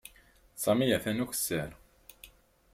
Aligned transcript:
Sami 0.63 0.87
atan 0.95 1.19
ukessar. 1.25 1.71